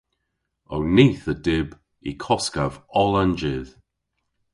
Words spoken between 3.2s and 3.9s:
an jydh.